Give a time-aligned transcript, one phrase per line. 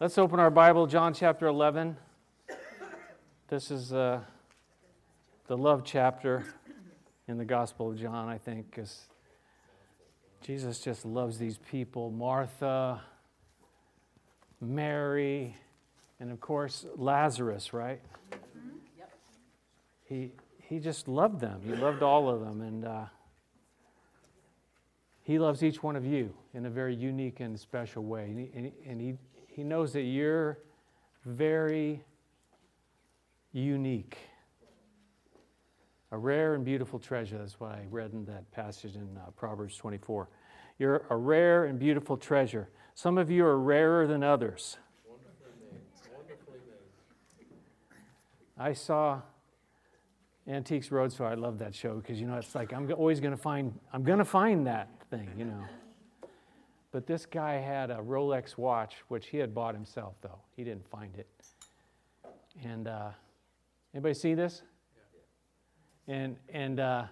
[0.00, 1.96] Let's open our Bible, John chapter 11.
[3.46, 4.22] This is uh,
[5.46, 6.44] the love chapter
[7.28, 9.02] in the Gospel of John, I think, because
[10.40, 13.02] Jesus just loves these people Martha,
[14.60, 15.54] Mary,
[16.18, 18.00] and of course, Lazarus, right?
[20.06, 21.60] He, he just loved them.
[21.64, 22.62] He loved all of them.
[22.62, 23.04] And uh,
[25.22, 28.24] he loves each one of you in a very unique and special way.
[28.24, 29.14] And he, and he,
[29.54, 30.58] he knows that you're
[31.24, 32.02] very
[33.52, 34.18] unique.
[36.10, 37.38] A rare and beautiful treasure.
[37.38, 40.28] That's what I read in that passage in uh, Proverbs 24.
[40.78, 42.68] You're a rare and beautiful treasure.
[42.94, 44.76] Some of you are rarer than others.
[48.58, 49.22] I saw
[50.48, 51.26] Antiques Roadshow.
[51.26, 54.02] I love that show because you know it's like I'm always going to find I'm
[54.04, 55.64] going to find that thing, you know.
[56.94, 60.88] But this guy had a Rolex watch, which he had bought himself, though he didn't
[60.88, 61.26] find it.
[62.62, 63.08] And uh,
[63.92, 64.62] anybody see this?
[66.06, 67.06] And and uh,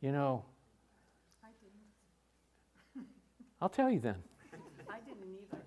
[0.00, 0.42] you know,
[3.60, 4.16] I'll tell you then.
[4.88, 5.62] I didn't either.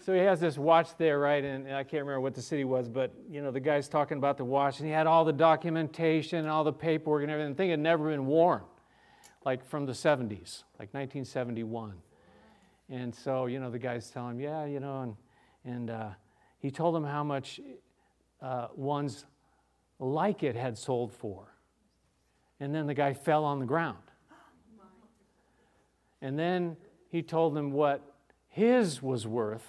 [0.00, 1.44] So he has this watch there, right?
[1.44, 4.38] And I can't remember what the city was, but you know, the guy's talking about
[4.38, 7.52] the watch, and he had all the documentation and all the paperwork and everything.
[7.52, 8.62] The thing had never been worn,
[9.44, 11.94] like from the 70s, like 1971.
[12.94, 15.16] And so, you know, the guy's telling him, yeah, you know, and
[15.64, 16.10] and uh,
[16.60, 17.60] he told him how much
[18.40, 19.24] uh, ones
[19.98, 21.54] like it had sold for.
[22.60, 23.98] And then the guy fell on the ground.
[26.22, 26.76] And then
[27.10, 28.00] he told him what
[28.48, 29.66] his was worth.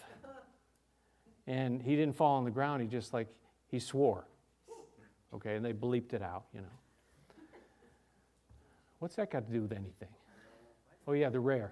[1.47, 3.27] And he didn't fall on the ground, he just like,
[3.67, 4.27] he swore.
[5.33, 6.67] Okay, and they bleeped it out, you know.
[8.99, 10.09] What's that got to do with anything?
[11.07, 11.71] Oh, yeah, the rare.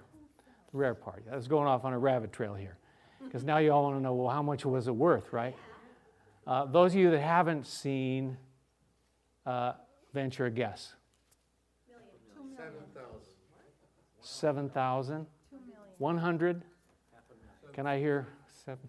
[0.74, 1.24] Rare part.
[1.32, 2.76] I was going off on a rabbit trail here.
[3.24, 5.56] Because now you all want to know, well, how much was it worth, right?
[6.46, 8.36] Uh, those of you that haven't seen,
[9.46, 9.72] uh,
[10.12, 10.94] venture a guess.
[14.20, 15.26] Seven thousand.
[15.50, 15.76] Two million.
[15.98, 16.62] One hundred?
[17.72, 18.26] Can I hear
[18.64, 18.88] seven?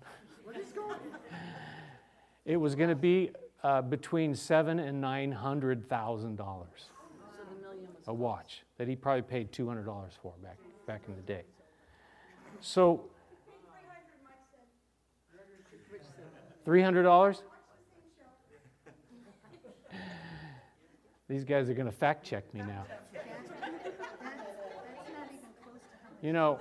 [2.46, 3.32] It was going to be
[3.64, 6.90] uh, between seven and nine hundred thousand dollars.
[7.36, 7.90] So the million.
[8.08, 10.58] A watch that he probably paid two hundred dollars for back
[10.88, 11.44] back in the day.
[12.66, 13.02] So.
[16.66, 17.44] Three hundred dollars.
[21.30, 22.86] These guys are going to fact check me now.
[26.24, 26.60] You know,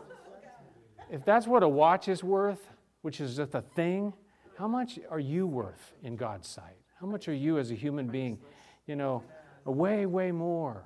[1.10, 2.68] if that's what a watch is worth,
[3.00, 4.12] which is just a thing,
[4.58, 6.76] how much are you worth in God's sight?
[7.00, 8.38] How much are you as a human being?
[8.86, 9.22] You know,
[9.64, 10.84] way, way more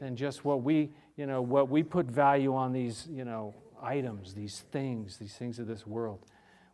[0.00, 4.34] than just what we, you know, what we put value on these, you know, items,
[4.34, 6.20] these things, these things of this world.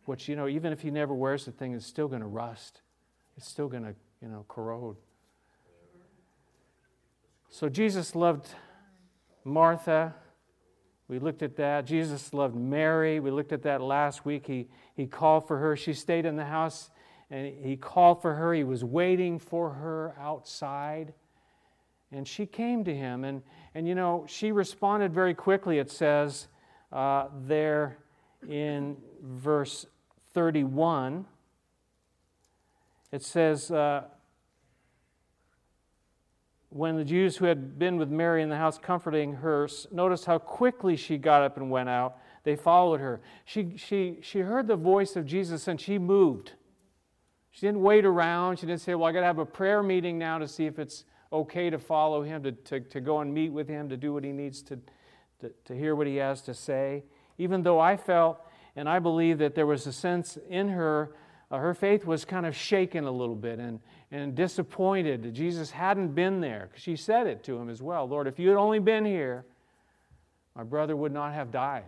[0.05, 2.81] Which, you know, even if he never wears the thing, it's still going to rust.
[3.37, 4.97] It's still going to, you know, corrode.
[7.49, 8.47] So Jesus loved
[9.43, 10.13] Martha.
[11.07, 11.85] We looked at that.
[11.85, 13.19] Jesus loved Mary.
[13.19, 14.45] We looked at that last week.
[14.45, 15.75] He, he called for her.
[15.75, 16.91] She stayed in the house
[17.31, 18.53] and he called for her.
[18.53, 21.13] He was waiting for her outside.
[22.11, 23.23] And she came to him.
[23.23, 23.41] And,
[23.73, 26.47] and you know, she responded very quickly, it says
[26.91, 27.97] uh, there
[28.47, 29.85] in verse
[30.33, 31.25] 31.
[33.11, 34.03] It says, uh,
[36.69, 40.37] when the Jews who had been with Mary in the house comforting her noticed how
[40.37, 43.21] quickly she got up and went out, they followed her.
[43.45, 46.53] She, she, she heard the voice of Jesus and she moved.
[47.51, 48.59] She didn't wait around.
[48.59, 50.77] She didn't say, Well, I got to have a prayer meeting now to see if
[50.77, 54.13] it's okay to follow him, to, to, to go and meet with him, to do
[54.13, 54.79] what he needs to,
[55.41, 57.03] to, to hear what he has to say.
[57.37, 58.39] Even though I felt
[58.75, 61.15] and I believe that there was a sense in her,
[61.51, 63.59] uh, her faith was kind of shaken a little bit.
[63.59, 63.79] And,
[64.11, 66.69] and disappointed that Jesus hadn't been there.
[66.75, 69.45] She said it to him as well Lord, if you had only been here,
[70.55, 71.83] my brother would not have died.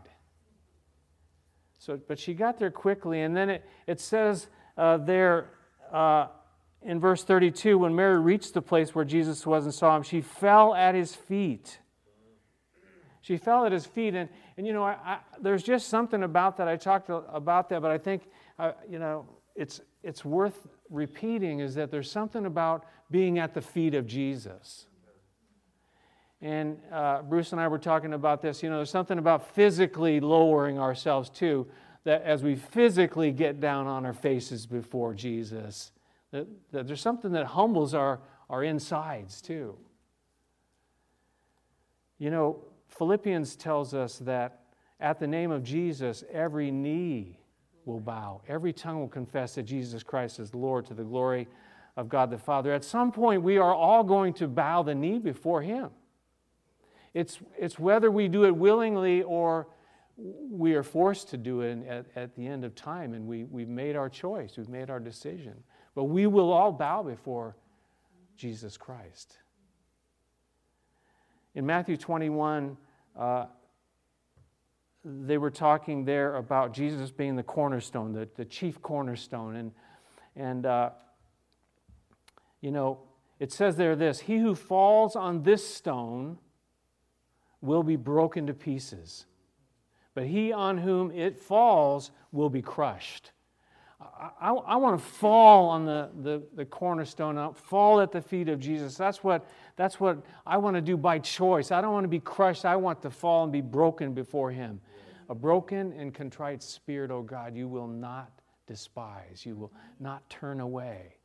[1.80, 4.48] So, but she got there quickly, and then it, it says
[4.78, 5.50] uh, there
[5.92, 6.28] uh,
[6.84, 10.22] in verse 32 when Mary reached the place where Jesus was and saw him, she
[10.22, 11.80] fell at his feet.
[13.22, 14.28] She fell at his feet, and,
[14.58, 16.68] and you know, I, I, there's just something about that.
[16.68, 18.24] I talked about that, but I think,
[18.58, 23.62] uh, you know, it's, it's worth repeating is that there's something about being at the
[23.62, 24.88] feet of Jesus.
[26.42, 28.64] And uh, Bruce and I were talking about this.
[28.64, 31.68] You know, there's something about physically lowering ourselves too,
[32.04, 35.92] that as we physically get down on our faces before Jesus,
[36.32, 38.20] that, that there's something that humbles our,
[38.50, 39.78] our insides too.
[42.18, 44.60] You know, Philippians tells us that
[45.00, 47.40] at the name of Jesus, every knee
[47.86, 48.42] will bow.
[48.48, 51.48] Every tongue will confess that Jesus Christ is Lord to the glory
[51.98, 52.72] of God the Father.
[52.72, 55.90] At some point, we are all going to bow the knee before Him.
[57.14, 59.68] It's, it's whether we do it willingly or
[60.18, 63.68] we are forced to do it at, at the end of time, and we, we've
[63.68, 65.56] made our choice, we've made our decision.
[65.96, 67.58] But we will all bow before
[68.38, 69.38] Jesus Christ.
[71.54, 72.78] In Matthew 21,
[73.18, 73.46] uh,
[75.04, 79.56] they were talking there about Jesus being the cornerstone, the, the chief cornerstone.
[79.56, 79.72] And,
[80.36, 80.90] and uh,
[82.62, 83.00] you know,
[83.40, 86.38] it says there this He who falls on this stone
[87.62, 89.26] will be broken to pieces,
[90.14, 93.32] but he on whom it falls will be crushed.
[94.40, 98.50] I, I, want to fall on the, the, the cornerstone, I'll fall at the feet
[98.50, 98.96] of Jesus.
[98.96, 101.72] That's what, that's what I want to do by choice.
[101.72, 102.66] I don't want to be crushed.
[102.66, 104.80] I want to fall and be broken before Him.
[105.30, 108.32] A broken and contrite spirit, oh God, you will not
[108.68, 109.46] despise.
[109.46, 111.16] You will not turn away.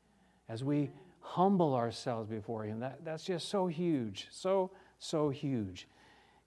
[0.48, 0.90] As we
[1.20, 5.88] humble ourselves before Him, that, that's just so huge, so, so huge.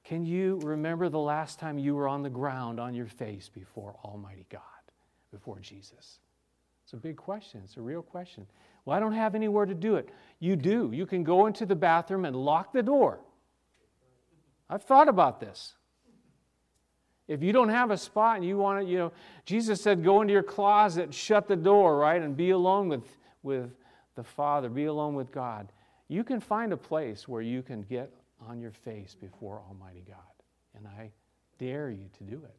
[0.04, 3.96] Can you remember the last time you were on the ground on your face before
[4.04, 4.62] Almighty God,
[5.32, 6.20] before Jesus?
[6.84, 7.62] It's a big question.
[7.64, 8.48] It's a real question.
[8.84, 10.10] Well, I don't have anywhere to do it.
[10.40, 10.90] You do.
[10.92, 13.20] You can go into the bathroom and lock the door.
[14.70, 15.76] I've thought about this.
[17.28, 19.12] If you don't have a spot and you want to, you know,
[19.46, 23.04] Jesus said, go into your closet, shut the door, right, and be alone with,
[23.44, 23.70] with
[24.16, 25.72] the Father, be alone with God.
[26.08, 28.12] You can find a place where you can get
[28.48, 30.18] on your face before Almighty God.
[30.76, 31.12] And I
[31.60, 32.56] dare you to do it.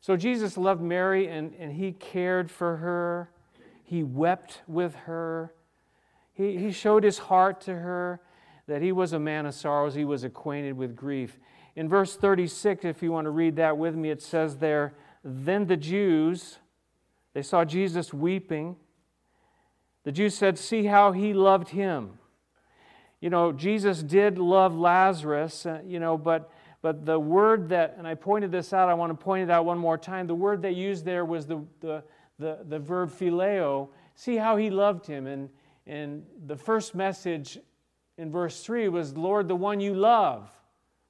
[0.00, 3.30] So Jesus loved Mary and, and he cared for her.
[3.84, 5.52] He wept with her.
[6.32, 8.20] He, he showed his heart to her
[8.66, 9.94] that he was a man of sorrows.
[9.94, 11.38] He was acquainted with grief.
[11.76, 15.66] In verse 36, if you want to read that with me, it says there, Then
[15.66, 16.58] the Jews,
[17.34, 18.76] they saw Jesus weeping.
[20.04, 22.18] The Jews said, See how he loved him.
[23.20, 26.50] You know, Jesus did love Lazarus, uh, you know, but
[26.82, 29.66] but the word that, and I pointed this out, I want to point it out
[29.66, 30.26] one more time.
[30.26, 32.02] The word they used there was the, the,
[32.38, 33.88] the, the verb phileo.
[34.14, 35.26] See how he loved him.
[35.26, 35.50] And,
[35.86, 37.58] and the first message
[38.16, 40.50] in verse 3 was, Lord, the one you love,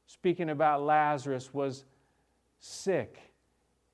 [0.06, 1.84] speaking about Lazarus, was
[2.58, 3.20] sick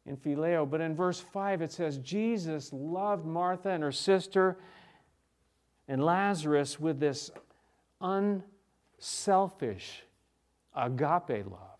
[0.06, 0.68] in phileo.
[0.68, 4.56] But in verse 5, it says, Jesus loved Martha and her sister
[5.88, 7.30] and Lazarus with this
[8.00, 10.05] unselfish
[10.76, 11.76] agape love.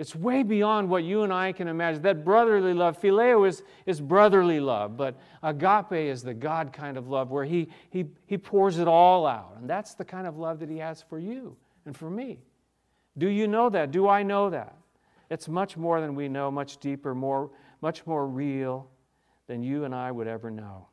[0.00, 2.00] It's way beyond what you and I can imagine.
[2.00, 7.08] That brotherly love, phileo is, is brotherly love, but agape is the God kind of
[7.08, 9.56] love where he, he, he pours it all out.
[9.60, 11.54] And that's the kind of love that He has for you
[11.84, 12.38] and for me.
[13.18, 13.90] Do you know that?
[13.90, 14.74] Do I know that?
[15.28, 17.50] It's much more than we know, much deeper, more,
[17.82, 18.88] much more real
[19.48, 20.88] than you and I would ever know.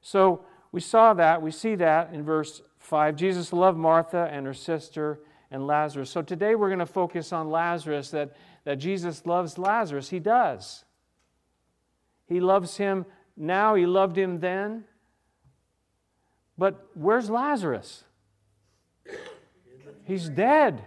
[0.00, 3.16] So we saw that, we see that in verse 5.
[3.16, 5.18] Jesus loved Martha and her sister
[5.50, 6.10] and Lazarus.
[6.10, 10.08] So today we're going to focus on Lazarus, that, that Jesus loves Lazarus.
[10.10, 10.84] He does.
[12.26, 13.06] He loves him
[13.36, 14.84] now, he loved him then.
[16.58, 18.04] But where's Lazarus?
[20.04, 20.82] He's dead.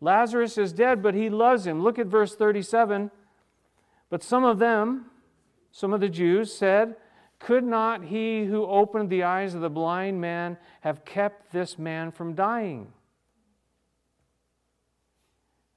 [0.00, 1.82] Lazarus is dead, but he loves him.
[1.82, 3.10] Look at verse 37.
[4.10, 5.06] But some of them,
[5.72, 6.96] some of the Jews, said,
[7.44, 12.10] could not he who opened the eyes of the blind man have kept this man
[12.10, 12.90] from dying?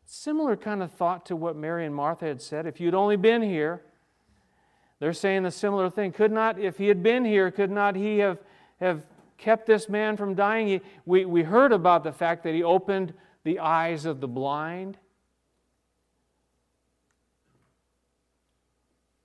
[0.05, 2.65] Similar kind of thought to what Mary and Martha had said.
[2.67, 3.81] If you'd only been here,
[4.99, 6.13] they're saying a similar thing.
[6.13, 8.39] Could not, if he had been here, could not he have,
[8.79, 9.05] have
[9.37, 10.79] kept this man from dying?
[11.05, 14.97] We, we heard about the fact that he opened the eyes of the blind.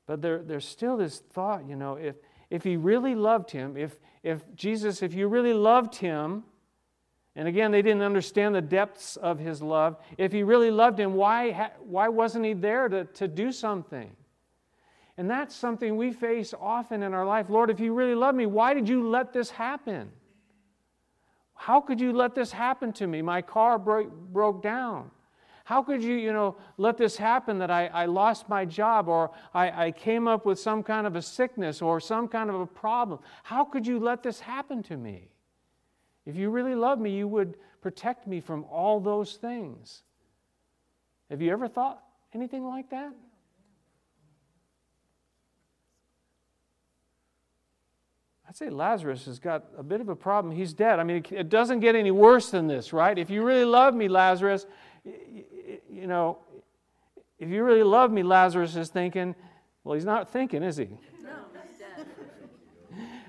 [0.07, 2.17] But there, there's still this thought, you know, if,
[2.53, 6.45] if he really loved him, if, if Jesus, if you really loved him,
[7.35, 9.97] and again, they didn't understand the depths of his love.
[10.19, 14.15] If he really loved him, why, why wasn't he there to, to do something?
[15.17, 17.49] And that's something we face often in our life.
[17.49, 20.13] Lord, if you really love me, why did you let this happen?
[21.55, 23.23] How could you let this happen to me?
[23.23, 25.11] My car broke, broke down.
[25.65, 29.31] How could you, you know, let this happen that I, I lost my job or
[29.55, 32.67] I, I came up with some kind of a sickness or some kind of a
[32.67, 33.21] problem?
[33.45, 35.29] How could you let this happen to me?
[36.27, 40.03] If you really love me, you would protect me from all those things.
[41.31, 42.03] Have you ever thought
[42.35, 43.13] anything like that?
[48.53, 50.55] I'd say Lazarus has got a bit of a problem.
[50.55, 50.99] He's dead.
[50.99, 53.17] I mean, it doesn't get any worse than this, right?
[53.17, 54.67] If you really love me, Lazarus,
[55.05, 56.39] you know,
[57.39, 59.35] if you really love me, Lazarus is thinking,
[59.85, 60.85] well, he's not thinking, is he?
[60.85, 61.31] No,
[61.69, 62.07] he's dead.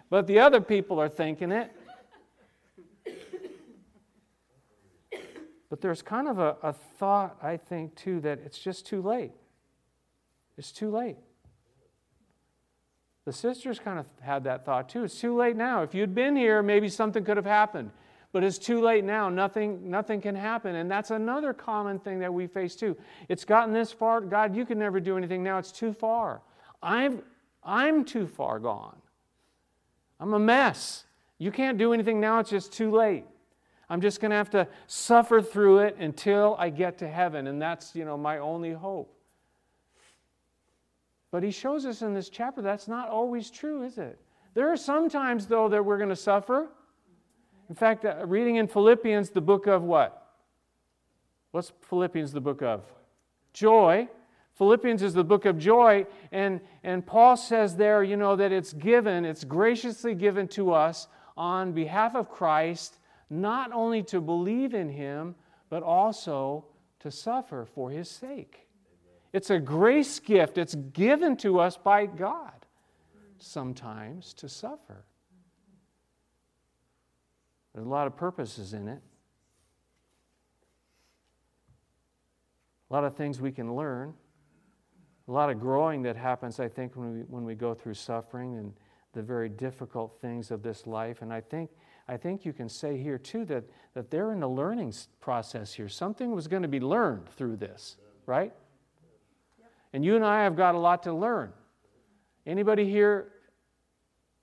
[0.10, 1.72] But the other people are thinking it.
[5.74, 9.32] But there's kind of a, a thought, I think, too, that it's just too late.
[10.56, 11.18] It's too late.
[13.26, 15.04] The sisters kind of had that thought too.
[15.04, 15.82] It's too late now.
[15.82, 17.90] If you'd been here, maybe something could have happened.
[18.34, 19.30] But it's too late now.
[19.30, 20.76] Nothing, nothing can happen.
[20.76, 22.98] And that's another common thing that we face too.
[23.30, 24.20] It's gotten this far.
[24.22, 25.60] God, you can never do anything now.
[25.60, 26.42] It's too far.
[26.82, 27.22] I'm,
[27.64, 28.98] I'm too far gone.
[30.20, 31.06] I'm a mess.
[31.38, 32.40] You can't do anything now.
[32.40, 33.26] It's just too late.
[33.88, 37.46] I'm just going to have to suffer through it until I get to heaven.
[37.46, 39.16] And that's, you know, my only hope.
[41.30, 44.20] But he shows us in this chapter that's not always true, is it?
[44.56, 46.70] There are some times, though, that we're going to suffer.
[47.70, 50.36] In fact, uh, reading in Philippians, the book of what?
[51.52, 52.84] What's Philippians the book of?
[53.54, 54.08] Joy.
[54.56, 56.06] Philippians is the book of joy.
[56.32, 61.08] And, and Paul says there, you know, that it's given, it's graciously given to us
[61.36, 65.36] on behalf of Christ, not only to believe in him,
[65.70, 66.66] but also
[67.00, 68.68] to suffer for his sake.
[69.32, 72.52] It's a grace gift, it's given to us by God
[73.40, 75.06] sometimes to suffer.
[77.74, 79.02] There's a lot of purposes in it.
[82.90, 84.14] A lot of things we can learn.
[85.28, 88.56] A lot of growing that happens, I think, when we, when we go through suffering
[88.58, 88.74] and
[89.14, 91.22] the very difficult things of this life.
[91.22, 91.72] And I think,
[92.08, 93.64] I think you can say here, too, that,
[93.94, 95.88] that they're in the learning process here.
[95.88, 98.54] Something was going to be learned through this, right?
[99.94, 101.54] And you and I have got a lot to learn.
[102.46, 103.32] Anybody here,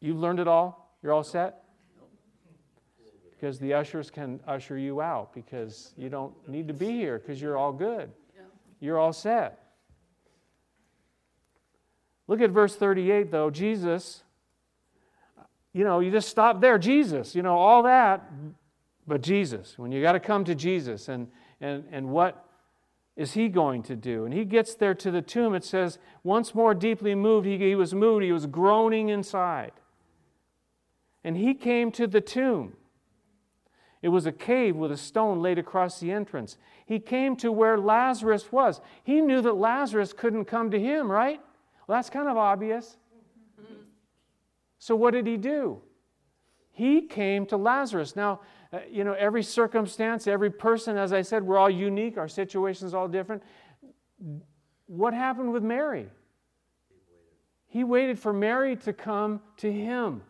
[0.00, 0.96] you've learned it all?
[1.02, 1.59] You're all set?
[3.40, 7.40] Because the ushers can usher you out because you don't need to be here because
[7.40, 8.10] you're all good.
[8.80, 9.60] You're all set.
[12.26, 13.48] Look at verse 38, though.
[13.48, 14.24] Jesus,
[15.72, 16.76] you know, you just stop there.
[16.76, 18.30] Jesus, you know, all that,
[19.06, 19.78] but Jesus.
[19.78, 21.28] When you got to come to Jesus and,
[21.62, 22.46] and, and what
[23.16, 24.26] is he going to do?
[24.26, 25.54] And he gets there to the tomb.
[25.54, 29.72] It says, once more deeply moved, he, he was moved, he was groaning inside.
[31.24, 32.76] And he came to the tomb.
[34.02, 36.56] It was a cave with a stone laid across the entrance.
[36.86, 38.80] He came to where Lazarus was.
[39.04, 41.40] He knew that Lazarus couldn't come to him, right?
[41.86, 42.96] Well, that's kind of obvious.
[44.78, 45.82] So, what did he do?
[46.72, 48.16] He came to Lazarus.
[48.16, 48.40] Now,
[48.72, 52.94] uh, you know, every circumstance, every person, as I said, we're all unique, our situation's
[52.94, 53.42] all different.
[54.86, 56.08] What happened with Mary?
[57.66, 60.22] He waited for Mary to come to him.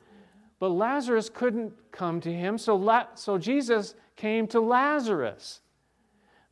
[0.60, 5.62] But Lazarus couldn't come to him, so, La- so Jesus came to Lazarus.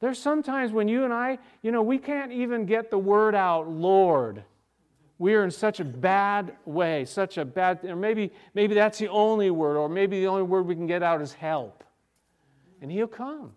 [0.00, 3.69] There's sometimes when you and I, you know, we can't even get the word out,
[3.69, 4.45] Lord.
[5.19, 9.09] We are in such a bad way, such a bad, or maybe, maybe that's the
[9.09, 11.85] only word, or maybe the only word we can get out is help.
[12.81, 13.53] And He'll come.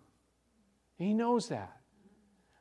[0.98, 1.78] He knows that.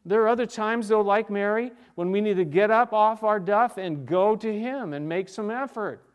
[0.06, 3.40] There are other times, though, like Mary, when we need to get up off our
[3.40, 6.06] duff and go to Him and make some effort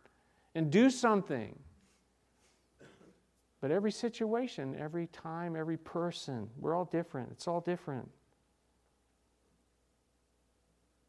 [0.54, 1.58] and do something.
[3.60, 7.30] But every situation, every time, every person, we're all different.
[7.32, 8.08] It's all different.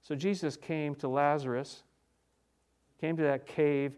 [0.01, 1.84] So Jesus came to Lazarus,
[3.01, 3.94] came to that cave.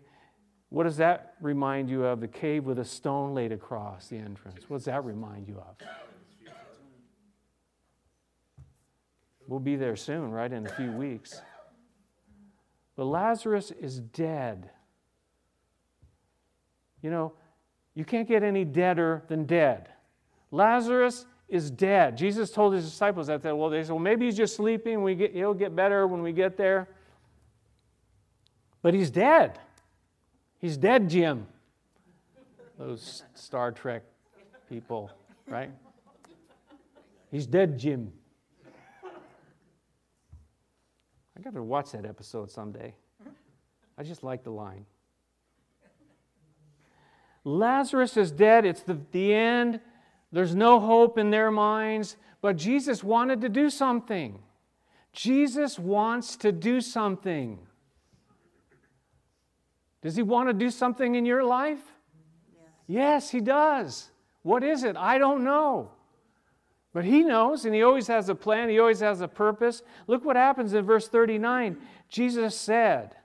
[0.70, 2.20] What does that remind you of?
[2.20, 4.68] The cave with a stone laid across the entrance.
[4.68, 5.76] What does that remind you of?
[9.48, 10.52] We'll be there soon, right?
[10.52, 11.42] In a few weeks.
[12.96, 14.70] But Lazarus is dead.
[17.02, 17.34] You know,
[18.00, 19.90] you can't get any deader than dead.
[20.52, 22.16] Lazarus is dead.
[22.16, 23.44] Jesus told his disciples that.
[23.44, 25.04] Well, they said, well, maybe he's just sleeping.
[25.04, 26.88] We get, he'll get better when we get there.
[28.82, 29.60] But he's dead.
[30.60, 31.46] He's dead, Jim.
[32.78, 34.04] Those Star Trek
[34.70, 35.12] people,
[35.46, 35.70] right?
[37.32, 38.14] He's dead, Jim.
[41.38, 42.96] I got to watch that episode someday.
[43.98, 44.86] I just like the line.
[47.50, 48.66] Lazarus is dead.
[48.66, 49.80] It's the, the end.
[50.32, 52.16] There's no hope in their minds.
[52.42, 54.40] But Jesus wanted to do something.
[55.12, 57.60] Jesus wants to do something.
[60.02, 61.82] Does he want to do something in your life?
[62.48, 64.12] Yes, yes he does.
[64.44, 64.96] What is it?
[64.96, 65.92] I don't know.
[66.94, 69.84] But he knows, and he always has a plan, he always has a purpose.
[70.08, 71.78] Look what happens in verse 39.
[72.08, 73.16] Jesus said,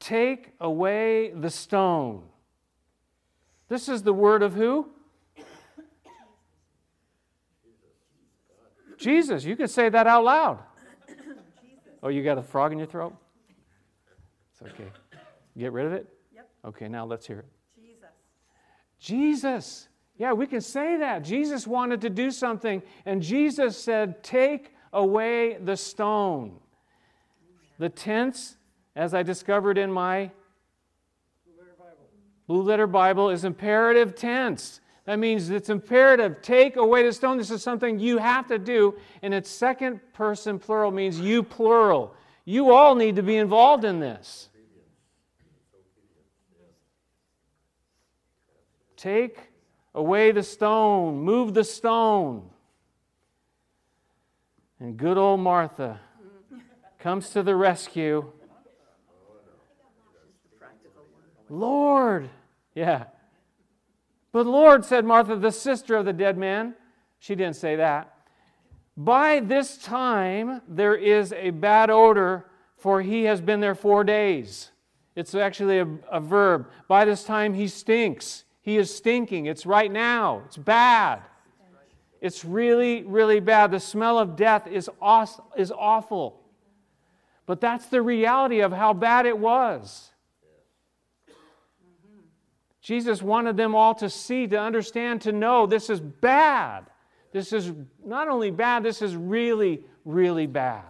[0.00, 2.22] Take away the stone.
[3.68, 4.88] This is the word of who?
[8.98, 9.44] Jesus.
[9.44, 10.58] You can say that out loud.
[12.02, 13.14] Oh, you got a frog in your throat?
[14.52, 14.90] It's okay.
[15.58, 16.06] Get rid of it?
[16.34, 16.48] Yep.
[16.66, 17.46] Okay, now let's hear it.
[17.78, 18.08] Jesus.
[18.98, 19.88] Jesus.
[20.18, 21.24] Yeah, we can say that.
[21.24, 26.58] Jesus wanted to do something, and Jesus said, Take away the stone.
[27.78, 28.56] The tense,
[28.94, 30.30] as I discovered in my
[32.46, 34.80] Blue Letter Bible, is imperative tense.
[35.04, 36.42] That means it's imperative.
[36.42, 37.38] Take away the stone.
[37.38, 38.94] This is something you have to do.
[39.22, 42.14] And it's second person plural means you plural.
[42.44, 44.48] You all need to be involved in this.
[48.96, 49.50] Take
[49.94, 52.50] away the stone, move the stone.
[54.80, 56.00] And good old Martha
[56.98, 58.30] comes to the rescue.
[61.48, 62.28] Lord,
[62.76, 63.04] yeah.
[64.30, 66.74] But Lord, said Martha, the sister of the dead man.
[67.18, 68.12] She didn't say that.
[68.96, 74.70] By this time, there is a bad odor, for he has been there four days.
[75.16, 76.70] It's actually a, a verb.
[76.86, 78.44] By this time, he stinks.
[78.60, 79.46] He is stinking.
[79.46, 80.42] It's right now.
[80.44, 81.22] It's bad.
[82.20, 83.70] It's really, really bad.
[83.70, 86.42] The smell of death is, aw- is awful.
[87.46, 90.10] But that's the reality of how bad it was.
[92.86, 96.86] Jesus wanted them all to see, to understand, to know this is bad.
[97.32, 97.72] This is
[98.04, 100.84] not only bad, this is really, really bad.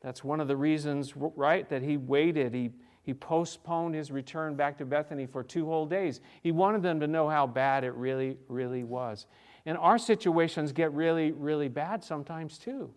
[0.00, 2.54] That's one of the reasons, right, that he waited.
[2.54, 2.70] He,
[3.02, 6.22] he postponed his return back to Bethany for two whole days.
[6.42, 9.26] He wanted them to know how bad it really, really was.
[9.66, 12.94] And our situations get really, really bad sometimes too.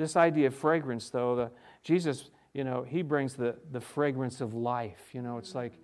[0.00, 1.50] This idea of fragrance, though, the,
[1.82, 5.10] Jesus, you know, he brings the, the fragrance of life.
[5.12, 5.74] You know, it's like,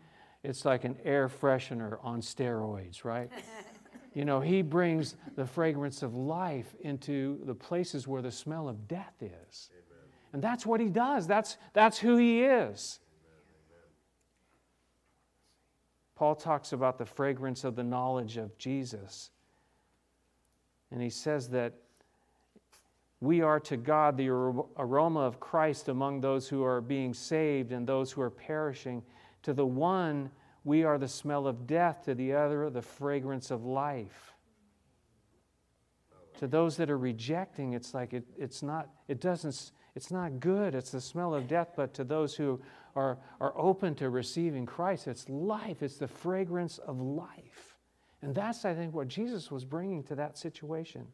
[0.42, 3.30] it's like an air freshener on steroids, right?
[4.14, 8.88] You know, he brings the fragrance of life into the places where the smell of
[8.88, 9.68] death is.
[9.70, 10.08] Amen.
[10.32, 11.26] And that's what he does.
[11.26, 12.98] That's, that's who he is.
[16.14, 19.32] Paul talks about the fragrance of the knowledge of Jesus.
[20.90, 21.74] And he says that
[23.20, 27.86] we are to God the aroma of Christ among those who are being saved and
[27.86, 29.02] those who are perishing.
[29.44, 30.30] To the one,
[30.64, 34.34] we are the smell of death, to the other, the fragrance of life.
[36.38, 40.74] To those that are rejecting, it's like it, it's not, it doesn't, it's not good.
[40.74, 41.70] It's the smell of death.
[41.74, 42.60] But to those who
[42.94, 45.82] are, are open to receiving Christ, it's life.
[45.82, 47.76] It's the fragrance of life.
[48.20, 51.06] And that's, I think, what Jesus was bringing to that situation.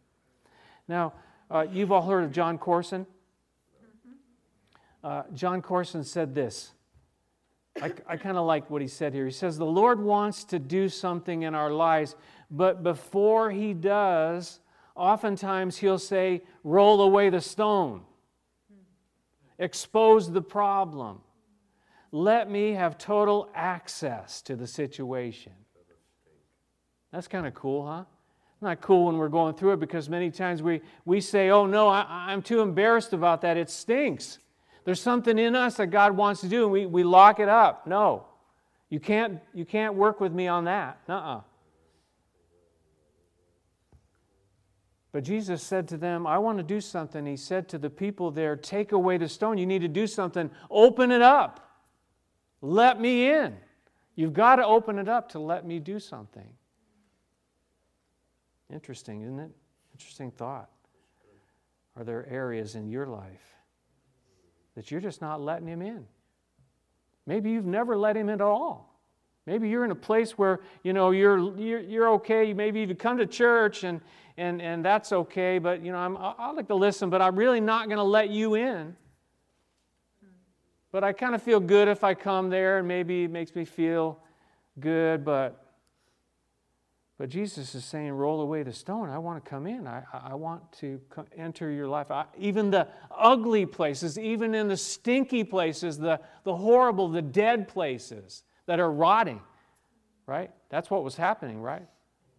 [0.89, 1.13] Now,
[1.53, 3.07] uh, you've all heard of Jon Courson.
[5.05, 6.73] Uh, Jon Courson said this.
[7.81, 9.27] I, I kind of like what he said here.
[9.27, 12.17] He says, The Lord wants to do something in our lives,
[12.51, 14.61] but before he does,
[14.95, 18.03] oftentimes he'll say, Roll away the stone,
[19.59, 21.21] expose the problem.
[22.13, 25.53] Let me have total access to the situation.
[27.11, 28.05] That's kind of cool, huh?
[28.63, 31.89] Not cool when we're going through it because many times we, we say, oh no,
[31.89, 33.57] I, am too embarrassed about that.
[33.57, 34.39] It stinks.
[34.85, 37.87] There's something in us that God wants to do, and we, we lock it up.
[37.87, 38.27] No.
[38.89, 40.99] You can't, you can't work with me on that.
[41.09, 41.41] Uh uh
[45.13, 47.27] But Jesus said to them, I want to do something.
[47.27, 49.59] He said to the people there, Take away the stone.
[49.59, 50.51] You need to do something.
[50.71, 51.83] Open it up.
[52.63, 53.57] Let me in.
[54.15, 56.49] You've got to open it up to let me do something.
[58.73, 59.51] Interesting, isn't it?
[59.95, 60.71] Interesting thought.
[61.97, 63.57] Are there areas in your life
[64.75, 66.07] that you're just not letting Him in?
[67.27, 68.99] Maybe you've never let Him in at all.
[69.45, 72.55] Maybe you're in a place where you know you're you're, you're okay.
[72.55, 74.01] Maybe even come to church and
[74.37, 75.59] and and that's okay.
[75.59, 78.31] But you know I'm I like to listen, but I'm really not going to let
[78.31, 78.97] you in.
[80.93, 83.65] But I kind of feel good if I come there, and maybe it makes me
[83.65, 84.21] feel
[84.79, 85.25] good.
[85.25, 85.62] But
[87.23, 89.09] but Jesus is saying, roll away the stone.
[89.09, 89.87] I want to come in.
[89.87, 91.01] I, I want to
[91.37, 92.11] enter your life.
[92.11, 97.69] I, even the ugly places, even in the stinky places, the, the horrible, the dead
[97.69, 99.41] places that are rotting,
[100.27, 100.51] right?
[100.69, 101.87] That's what was happening, right?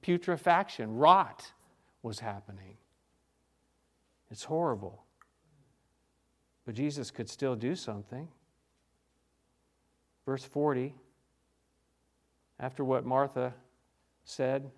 [0.01, 1.49] Putrefaction, rot
[2.01, 2.75] was happening.
[4.31, 5.05] It's horrible.
[6.65, 8.27] But Jesus could still do something.
[10.25, 10.93] Verse 40,
[12.59, 13.53] after what Martha
[14.23, 14.71] said,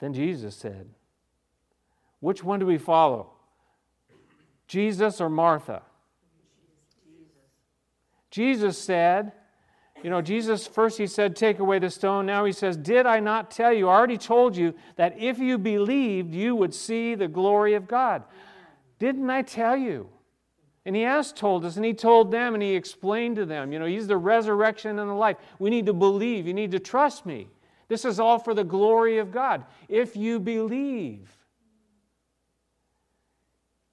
[0.00, 0.90] Then Jesus said,
[2.20, 3.30] Which one do we follow?
[4.66, 5.82] Jesus or Martha?
[8.30, 9.32] Jesus said,
[10.02, 12.26] You know, Jesus first he said, Take away the stone.
[12.26, 13.88] Now he says, Did I not tell you?
[13.88, 18.24] I already told you that if you believed, you would see the glory of God.
[18.98, 20.08] Didn't I tell you?
[20.86, 23.78] And he has told us, and he told them, and he explained to them, you
[23.78, 25.38] know, he's the resurrection and the life.
[25.58, 26.46] We need to believe.
[26.46, 27.48] You need to trust me.
[27.88, 29.64] This is all for the glory of God.
[29.88, 31.30] If you believe.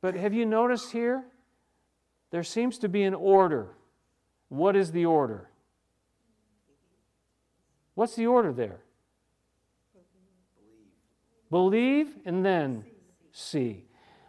[0.02, 1.24] But have you noticed here?
[2.32, 3.70] There seems to be an order.
[4.50, 5.50] What is the order?
[7.94, 8.80] What's the order there?
[11.50, 12.86] Believe Believe and then
[13.32, 13.86] see.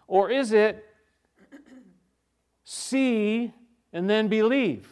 [0.06, 0.84] Or is it
[2.64, 3.52] see
[3.92, 4.88] and then believe?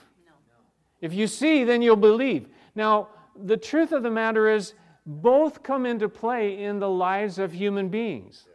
[1.00, 2.48] If you see, then you'll believe.
[2.74, 4.74] Now, the truth of the matter is,
[5.06, 8.46] both come into play in the lives of human beings.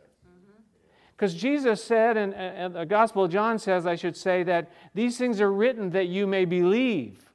[1.15, 1.41] Because mm-hmm.
[1.41, 5.41] Jesus said, and, and the Gospel of John says, I should say, that these things
[5.41, 7.31] are written that you may believe.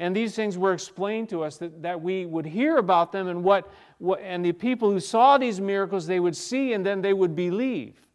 [0.00, 3.42] And these things were explained to us that, that we would hear about them and
[3.42, 7.12] what, what and the people who saw these miracles they would see and then they
[7.12, 8.07] would believe.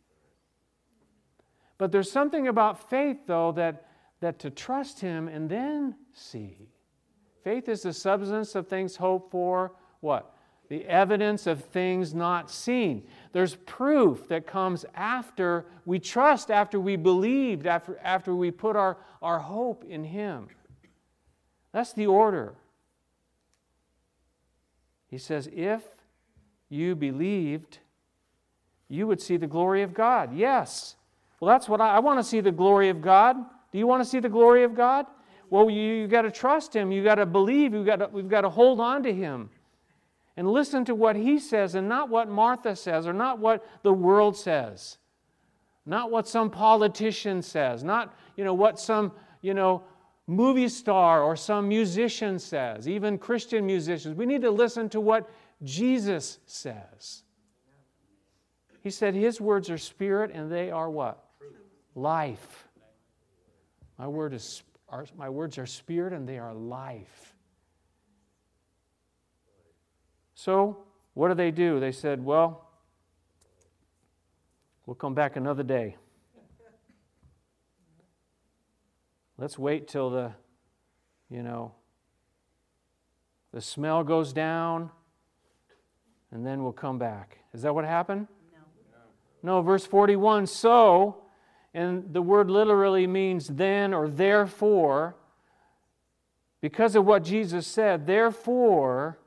[1.84, 3.88] But there's something about faith, though, that,
[4.22, 6.70] that to trust Him and then see.
[7.44, 9.74] Faith is the substance of things hoped for.
[10.00, 10.34] What?
[10.70, 13.06] The evidence of things not seen.
[13.34, 18.96] There's proof that comes after we trust, after we believed, after, after we put our,
[19.22, 20.48] our hope in Him.
[21.74, 22.54] That's the order.
[25.10, 25.82] He says, if
[26.70, 27.80] you believed,
[28.88, 30.34] you would see the glory of God.
[30.34, 30.96] Yes.
[31.44, 33.36] Well, that's what I, I want to see the glory of God.
[33.74, 35.08] Do you want to see the glory of God?
[35.50, 36.90] Well, you, you got to trust Him.
[36.90, 37.74] You got to believe.
[37.74, 39.50] You got to, we've got to hold on to Him
[40.38, 43.92] and listen to what He says and not what Martha says or not what the
[43.92, 45.00] world says,
[45.86, 49.84] not what some politician says, not you know what some you know
[50.28, 54.16] movie star or some musician says, even Christian musicians.
[54.16, 55.30] We need to listen to what
[55.62, 57.24] Jesus says.
[58.82, 61.23] He said his words are spirit and they are what?
[61.96, 62.68] Life.
[63.98, 67.34] My, word is, are, my words are spirit and they are life.
[70.34, 70.78] So,
[71.14, 71.80] what do they do?
[71.80, 72.68] They said, well,
[74.86, 75.96] we'll come back another day.
[79.38, 80.32] Let's wait till the,
[81.30, 81.74] you know,
[83.54, 84.90] the smell goes down,
[86.32, 87.38] and then we'll come back.
[87.54, 88.28] Is that what happened?
[89.44, 89.58] No.
[89.58, 91.23] No, verse 41 so,
[91.74, 95.16] and the word literally means then or therefore,
[96.62, 99.18] because of what Jesus said, therefore,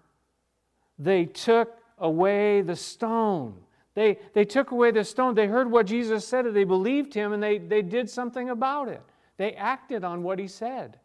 [0.98, 3.56] they took away the stone.
[3.94, 5.34] They, they took away the stone.
[5.34, 8.88] They heard what Jesus said, and they believed him, and they, they did something about
[8.88, 9.02] it.
[9.38, 10.98] They acted on what he said.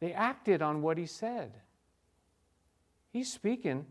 [0.00, 1.52] They acted on what he said.
[3.12, 3.86] He's speaking.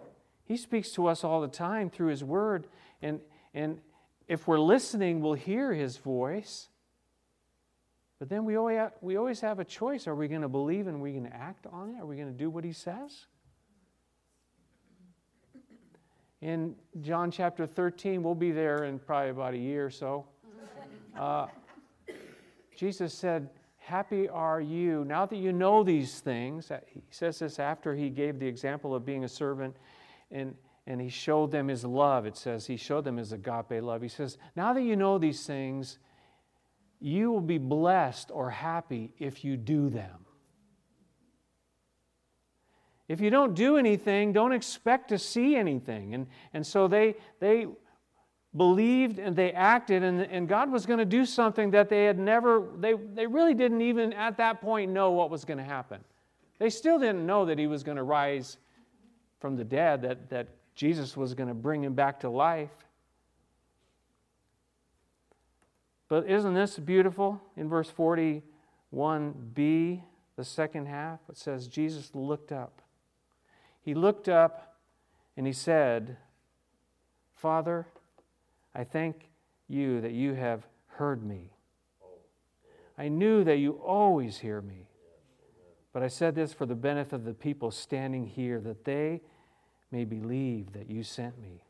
[0.45, 2.67] He speaks to us all the time through his word.
[3.01, 3.19] And,
[3.53, 3.79] and
[4.27, 6.69] if we're listening, we'll hear his voice.
[8.19, 10.07] But then we always, have, we always have a choice.
[10.07, 12.01] Are we going to believe and are we going to act on it?
[12.01, 13.25] Are we going to do what he says?
[16.41, 20.25] In John chapter 13, we'll be there in probably about a year or so.
[21.15, 21.47] Uh,
[22.75, 25.05] Jesus said, Happy are you.
[25.05, 29.05] Now that you know these things, he says this after he gave the example of
[29.05, 29.77] being a servant
[30.29, 30.55] and,
[30.87, 32.25] and he showed them his love.
[32.25, 34.01] It says he showed them his agape love.
[34.01, 35.97] He says, Now that you know these things,
[36.99, 40.25] you will be blessed or happy if you do them.
[43.07, 46.15] If you don't do anything, don't expect to see anything.
[46.15, 47.67] And, and so they, they
[48.55, 52.17] believed and they acted, and, and God was going to do something that they had
[52.17, 56.03] never, they, they really didn't even at that point know what was going to happen.
[56.57, 58.57] They still didn't know that he was going to rise
[59.39, 62.69] from the dead, that, that Jesus was going to bring him back to life.
[66.07, 67.41] But isn't this beautiful?
[67.55, 68.43] In verse 41b,
[70.35, 72.81] the second half, it says, Jesus looked up.
[73.81, 74.75] He looked up
[75.37, 76.17] and he said,
[77.35, 77.87] Father,
[78.73, 79.29] I thank
[79.67, 81.51] you that you have heard me.
[82.97, 84.87] I knew that you always hear me.
[85.93, 89.21] But I said this for the benefit of the people standing here, that they
[89.95, 91.63] may believe that you sent me.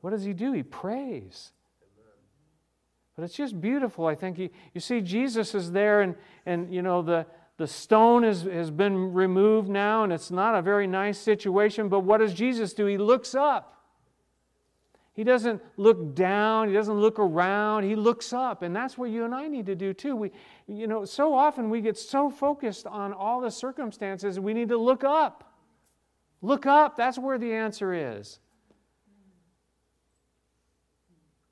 [0.00, 0.52] What does he do?
[0.52, 1.50] He prays.
[3.16, 4.06] But it's just beautiful.
[4.06, 8.42] I think you, see, Jesus is there, and, and you know, the, the stone has,
[8.42, 11.88] has been removed now, and it's not a very nice situation.
[11.88, 12.86] But what does Jesus do?
[12.86, 13.82] He looks up.
[15.14, 18.62] He doesn't look down, he doesn't look around, he looks up.
[18.62, 20.14] And that's what you and I need to do too.
[20.14, 20.30] We
[20.68, 24.76] you know, so often we get so focused on all the circumstances, we need to
[24.76, 25.55] look up.
[26.42, 28.38] Look up, that's where the answer is.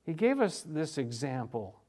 [0.04, 1.80] He gave us this example.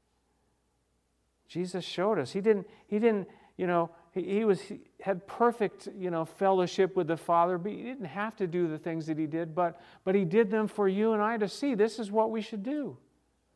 [1.48, 2.32] Jesus showed us.
[2.32, 6.96] He didn't he didn't, you know, he, he was he had perfect, you know, fellowship
[6.96, 9.80] with the Father, but he didn't have to do the things that he did, but
[10.04, 11.74] but he did them for you and I to see.
[11.74, 12.96] This is what we should do.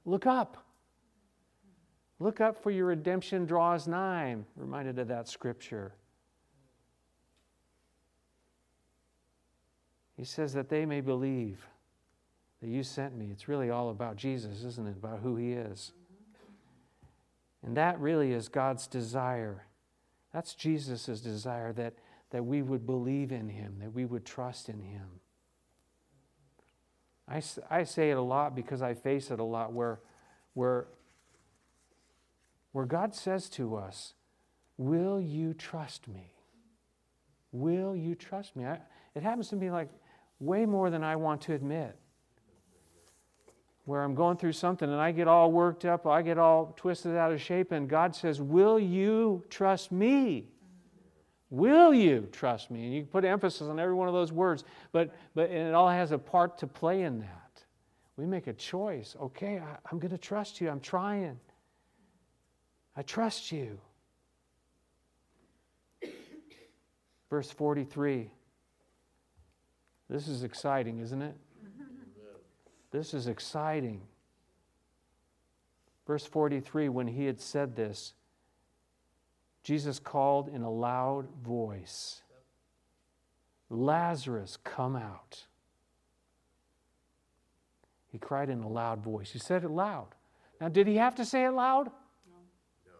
[0.05, 0.67] Look up.
[2.19, 4.27] Look up for your redemption draws nigh.
[4.27, 5.95] I'm reminded of that scripture.
[10.21, 11.67] He says that they may believe
[12.61, 13.31] that you sent me.
[13.33, 14.97] It's really all about Jesus, isn't it?
[14.97, 15.93] About who he is.
[17.65, 19.65] And that really is God's desire
[20.33, 21.95] that's Jesus' desire that,
[22.31, 25.21] that we would believe in him, that we would trust in him.
[27.29, 30.01] I, I say it a lot because I face it a lot where,
[30.55, 30.87] where,
[32.73, 34.15] where God says to us,
[34.77, 36.33] Will you trust me?
[37.53, 38.65] Will you trust me?
[38.65, 38.79] I,
[39.15, 39.91] it happens to me like
[40.41, 41.97] way more than I want to admit
[43.85, 47.17] where I'm going through something and I get all worked up, I get all twisted
[47.17, 50.49] out of shape, and God says, Will you trust me?
[51.51, 52.85] Will you trust me?
[52.85, 56.13] And you put emphasis on every one of those words, but, but it all has
[56.13, 57.65] a part to play in that.
[58.17, 59.17] We make a choice.
[59.21, 60.71] Okay, I, I'm going to trust you.
[60.71, 61.41] I'm trying.
[62.97, 63.81] I trust you.
[67.29, 68.31] Verse 43.
[70.11, 71.37] This is exciting, isn't it?
[72.91, 74.03] This is exciting.
[76.07, 78.15] Verse 43 when he had said this,
[79.63, 82.23] Jesus called in a loud voice
[83.71, 85.47] Lazarus, come out.
[88.09, 89.31] He cried in a loud voice.
[89.31, 90.09] He said it loud.
[90.61, 91.87] Now, did he have to say it loud?
[91.87, 92.93] No.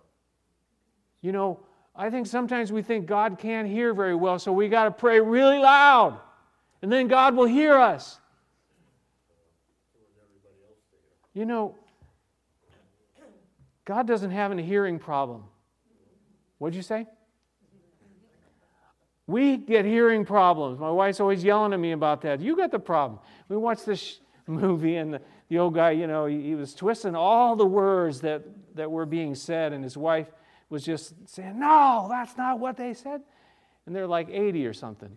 [1.21, 1.61] You know,
[1.97, 5.21] I think sometimes we think God can't hear very well, so we got to pray
[5.21, 6.21] really loud,
[6.83, 8.19] and then God will hear us.
[11.35, 11.77] You know,
[13.85, 15.45] God doesn't have a hearing problem.
[16.59, 17.07] What'd you say?
[19.27, 20.81] We get hearing problems.
[20.81, 22.41] My wife's always yelling at me about that.
[22.41, 23.21] You got the problem.
[23.49, 27.15] We watched this movie, and the, the old guy, you know, he, he was twisting
[27.15, 28.43] all the words that,
[28.75, 30.27] that were being said, and his wife
[30.69, 33.23] was just saying, No, that's not what they said.
[33.87, 35.17] And they're like 80 or something.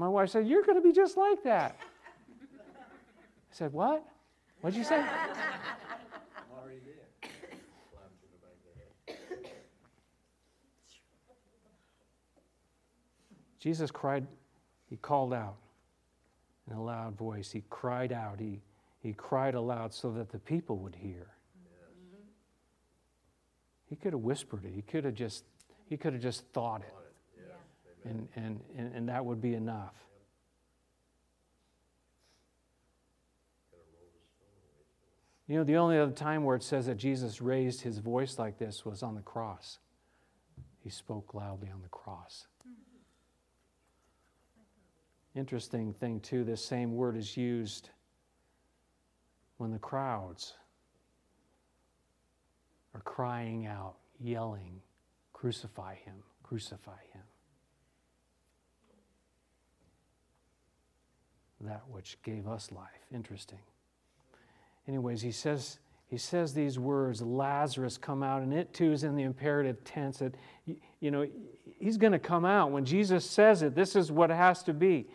[0.00, 1.76] My wife said, You're going to be just like that.
[1.78, 4.02] I said, What?
[4.62, 5.04] What'd you say?
[13.58, 14.26] Jesus cried,
[14.88, 15.56] he called out
[16.70, 17.50] in a loud voice.
[17.50, 18.40] He cried out.
[18.40, 18.62] He,
[19.02, 21.26] he cried aloud so that the people would hear.
[23.90, 24.72] He could have whispered it.
[24.74, 25.44] He could have just,
[25.84, 26.94] he could have just thought it.
[28.04, 29.94] And, and, and, and that would be enough.
[35.46, 38.58] You know, the only other time where it says that Jesus raised his voice like
[38.58, 39.78] this was on the cross.
[40.78, 42.46] He spoke loudly on the cross.
[45.34, 47.90] Interesting thing, too, this same word is used
[49.58, 50.54] when the crowds
[52.94, 54.80] are crying out, yelling,
[55.40, 57.22] Crucify him, crucify him.
[61.62, 63.06] That which gave us life.
[63.14, 63.58] Interesting
[64.90, 69.14] anyways, he says, he says these words, Lazarus come out, and it too is in
[69.14, 70.34] the imperative tense that,
[71.00, 71.26] you know,
[71.78, 72.72] he's going to come out.
[72.72, 75.06] When Jesus says it, this is what it has to be.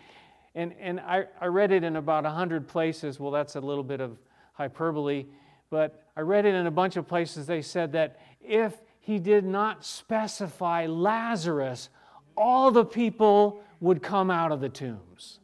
[0.55, 3.19] And, and I, I read it in about 100 places.
[3.19, 4.17] Well, that's a little bit of
[4.53, 5.25] hyperbole,
[5.69, 7.45] but I read it in a bunch of places.
[7.45, 11.89] They said that if he did not specify Lazarus,
[12.37, 15.39] all the people would come out of the tombs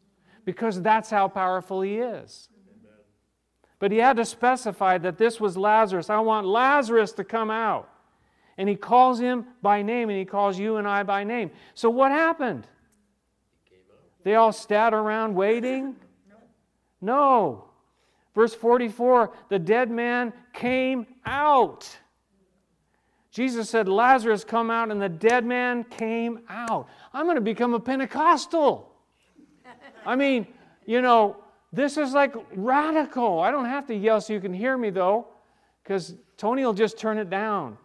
[0.51, 2.49] because that's how powerful he is.
[3.79, 6.09] But he had to specify that this was Lazarus.
[6.09, 7.89] I want Lazarus to come out.
[8.57, 11.51] And he calls him by name, and he calls you and I by name.
[11.73, 12.67] So what happened?
[14.23, 15.95] They all sat around waiting?
[16.99, 17.65] No.
[18.35, 21.89] Verse 44 the dead man came out.
[23.31, 26.89] Jesus said, Lazarus, come out, and the dead man came out.
[27.13, 28.90] I'm going to become a Pentecostal.
[30.05, 30.47] I mean,
[30.85, 31.37] you know,
[31.71, 33.39] this is like radical.
[33.39, 35.27] I don't have to yell so you can hear me, though,
[35.83, 37.77] because Tony will just turn it down.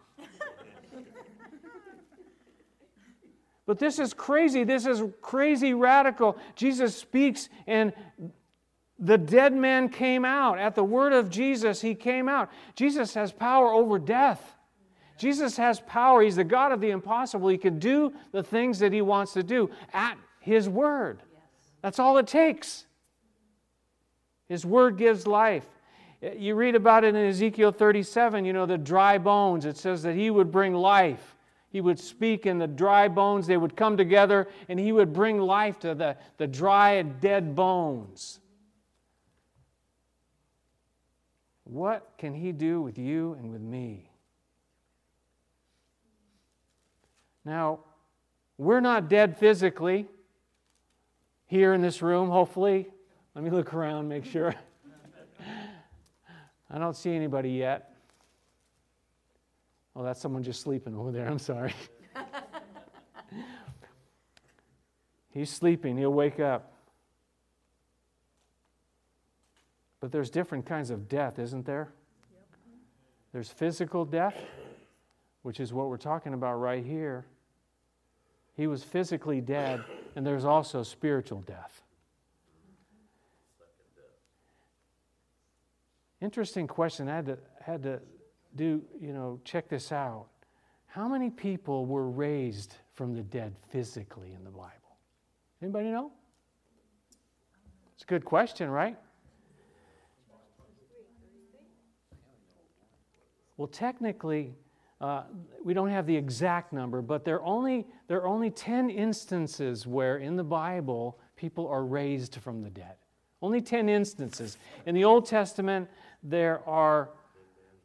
[3.67, 4.65] but this is crazy.
[4.65, 6.37] This is crazy radical.
[6.55, 7.93] Jesus speaks, and
[8.99, 10.59] The dead man came out.
[10.59, 12.51] At the word of Jesus, he came out.
[12.75, 14.55] Jesus has power over death.
[15.19, 16.23] Jesus has power.
[16.23, 17.49] He's the God of the impossible.
[17.49, 21.23] He can do the things that he wants to do at his word.
[21.87, 22.85] That's all it takes.
[24.49, 25.69] His word gives life.
[26.37, 29.65] You read about it in Ezekiel 37, you know, the dry bones.
[29.65, 31.37] It says that he would bring life.
[31.71, 35.39] He would speak, and the dry bones, they would come together, and he would bring
[35.39, 38.41] life to the, the dry and dead bones.
[41.63, 44.11] What can he do with you and with me?
[47.45, 47.79] Now,
[48.59, 50.09] we're not dead physically
[51.47, 52.89] here in this room, hopefully.
[53.35, 54.55] Let me look around, make sure.
[56.71, 57.93] I don't see anybody yet.
[59.95, 61.27] Oh, that's someone just sleeping over there.
[61.27, 61.75] I'm sorry.
[65.31, 65.97] He's sleeping.
[65.97, 66.73] He'll wake up.
[70.01, 71.89] But there's different kinds of death, isn't there?
[73.33, 74.37] There's physical death,
[75.43, 77.27] which is what we're talking about right here.
[78.57, 79.85] He was physically dead,
[80.17, 81.83] and there's also spiritual death.
[86.23, 87.09] Interesting question.
[87.09, 88.01] I had to, had to
[88.57, 90.29] do, you know, check this out.
[90.87, 94.71] How many people were raised from the dead physically in the Bible?
[95.61, 96.11] Anybody know?
[97.95, 98.97] It's a good question, right?
[103.59, 104.55] Well, technically,
[105.01, 105.25] uh,
[105.63, 109.87] we don't have the exact number, but there are, only, there are only 10 instances
[109.87, 112.95] where in the Bible people are raised from the dead.
[113.43, 114.57] Only 10 instances.
[114.87, 115.89] In the Old Testament,
[116.23, 117.11] there are.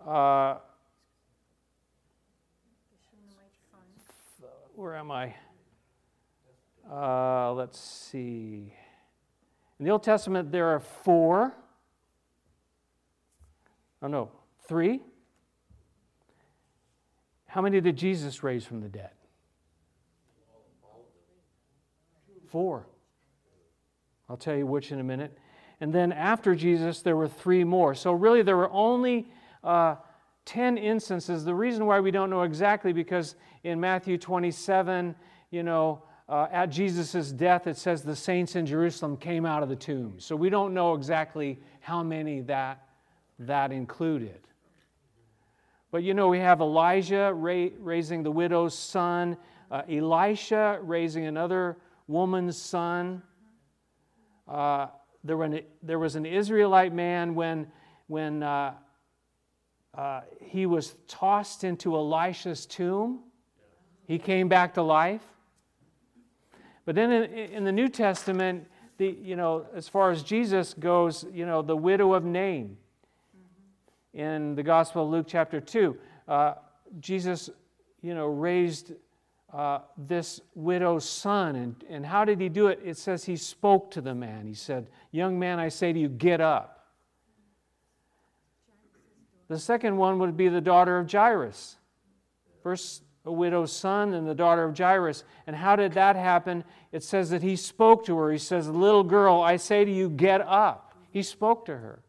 [0.05, 0.57] Uh,
[4.75, 5.35] where am I?
[6.89, 8.73] Uh, let's see.
[9.79, 11.53] In the Old Testament, there are four.
[14.01, 14.31] Oh, no,
[14.67, 15.01] three.
[17.51, 19.09] How many did Jesus raise from the dead?
[22.47, 22.87] Four.
[24.29, 25.37] I'll tell you which in a minute.
[25.81, 27.93] And then after Jesus, there were three more.
[27.93, 29.27] So really, there were only
[29.65, 29.95] uh,
[30.45, 31.43] 10 instances.
[31.43, 33.35] The reason why we don't know exactly, because
[33.65, 35.13] in Matthew 27,
[35.49, 39.67] you know, uh, at Jesus' death, it says the saints in Jerusalem came out of
[39.67, 40.15] the tomb.
[40.19, 42.87] So we don't know exactly how many that,
[43.39, 44.39] that included.
[45.91, 49.35] But you know, we have Elijah ra- raising the widow's son,
[49.69, 51.77] uh, Elisha raising another
[52.07, 53.21] woman's son.
[54.47, 54.87] Uh,
[55.25, 57.67] there, an, there, was an Israelite man when,
[58.07, 58.73] when uh,
[59.93, 63.19] uh, he was tossed into Elisha's tomb.
[64.07, 65.23] He came back to life.
[66.85, 68.65] But then in, in the New Testament,
[68.97, 72.77] the, you know, as far as Jesus goes, you know, the widow of Nain
[74.13, 75.97] in the Gospel of Luke, chapter 2.
[76.27, 76.53] Uh,
[76.99, 77.49] Jesus,
[78.01, 78.93] you know, raised
[79.53, 81.55] uh, this widow's son.
[81.55, 82.79] And, and how did he do it?
[82.83, 84.45] It says he spoke to the man.
[84.47, 86.89] He said, Young man, I say to you, get up.
[89.47, 91.75] The second one would be the daughter of Jairus.
[92.63, 95.25] First, a widow's son and the daughter of Jairus.
[95.45, 96.63] And how did that happen?
[96.91, 98.31] It says that he spoke to her.
[98.31, 100.95] He says, Little girl, I say to you, get up.
[101.11, 102.01] He spoke to her.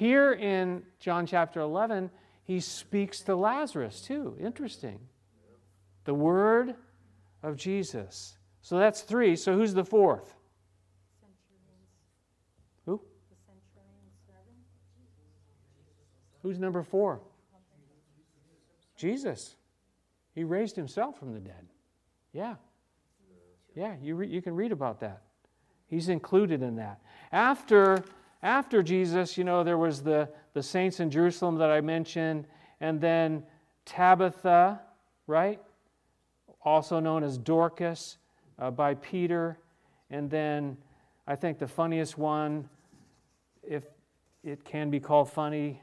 [0.00, 2.10] Here in John chapter 11,
[2.44, 4.34] he speaks to Lazarus too.
[4.40, 4.98] Interesting.
[6.04, 6.74] The word
[7.42, 8.38] of Jesus.
[8.62, 9.36] So that's three.
[9.36, 10.34] So who's the fourth?
[12.86, 13.02] Who?
[16.42, 17.20] Who's number four?
[18.96, 19.54] Jesus.
[20.34, 21.68] He raised himself from the dead.
[22.32, 22.54] Yeah.
[23.74, 25.24] Yeah, you, re- you can read about that.
[25.88, 27.02] He's included in that.
[27.30, 28.02] After
[28.42, 32.46] after Jesus, you know, there was the, the saints in Jerusalem that I mentioned,
[32.80, 33.42] and then
[33.84, 34.80] Tabitha,
[35.26, 35.60] right?
[36.62, 38.18] Also known as Dorcas
[38.58, 39.58] uh, by Peter.
[40.10, 40.76] And then
[41.26, 42.68] I think the funniest one,
[43.62, 43.84] if
[44.42, 45.82] it can be called funny,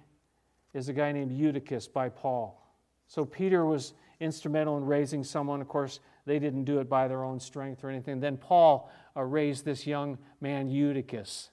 [0.73, 2.61] is a guy named Eutychus by Paul.
[3.07, 5.61] So Peter was instrumental in raising someone.
[5.61, 8.19] Of course, they didn't do it by their own strength or anything.
[8.19, 11.49] Then Paul uh, raised this young man, Eutychus.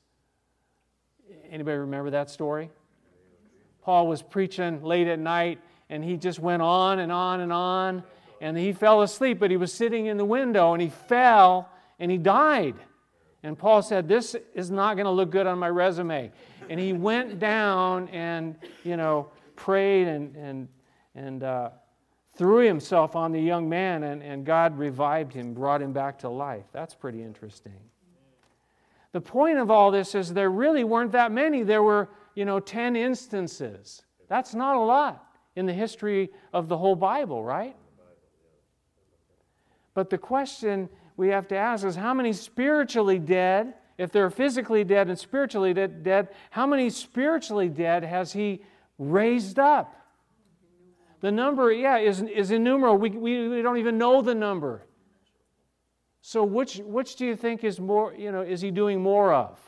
[1.51, 2.71] Anybody remember that story?
[3.83, 5.61] Paul was preaching late at night
[5.91, 8.03] and he just went on and on and on
[8.41, 12.11] and he fell asleep, but he was sitting in the window and he fell and
[12.11, 12.75] he died.
[13.43, 16.33] And Paul said, This is not going to look good on my resume.
[16.69, 20.69] And he went down and, you know, prayed and, and,
[21.15, 21.71] and uh,
[22.37, 26.29] threw himself on the young man, and, and God revived him, brought him back to
[26.29, 26.65] life.
[26.73, 27.79] That's pretty interesting.
[29.15, 31.63] The point of all this is there really weren't that many.
[31.63, 34.03] There were, you know, 10 instances.
[34.29, 37.77] That's not a lot in the history of the whole Bible, right?
[39.95, 44.83] But the question we have to ask is how many spiritually dead, if they're physically
[44.83, 48.65] dead and spiritually dead, how many spiritually dead has he
[48.99, 49.95] raised up?
[51.21, 52.99] The number, yeah, is, is innumerable.
[52.99, 54.83] We, we, we don't even know the number.
[56.27, 59.61] So which, which do you think is more, you know, is he doing more of?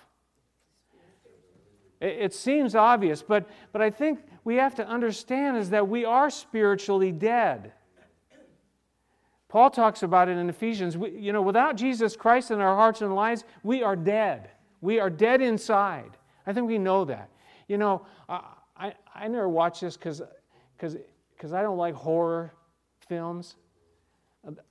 [2.00, 6.06] It, it seems obvious, but, but I think we have to understand is that we
[6.06, 7.74] are spiritually dead.
[9.48, 10.96] Paul talks about it in Ephesians.
[10.96, 14.48] We, you know, without Jesus Christ in our hearts and lives, we are dead.
[14.80, 16.12] We are dead inside.
[16.46, 17.28] I think we know that.
[17.68, 18.40] You know, I,
[18.78, 20.22] I, I never watch this because
[20.82, 22.54] I don't like horror
[23.06, 23.56] films.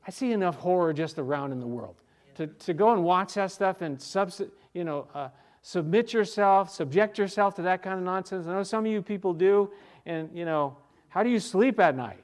[0.06, 1.96] I see enough horror just around in the world.
[2.36, 4.42] To, to go and watch that stuff and subs,
[4.74, 5.30] you know, uh,
[5.62, 8.48] submit yourself, subject yourself to that kind of nonsense.
[8.48, 9.72] I know some of you people do,
[10.06, 10.78] and you know,
[11.10, 12.24] how do you sleep at night?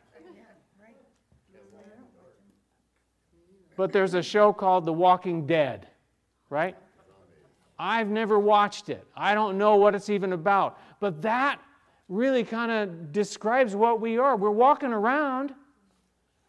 [3.77, 5.87] But there's a show called The Walking Dead,
[6.49, 6.75] right?
[7.79, 9.07] I've never watched it.
[9.15, 10.77] I don't know what it's even about.
[10.99, 11.59] But that
[12.07, 14.35] really kind of describes what we are.
[14.35, 15.55] We're walking around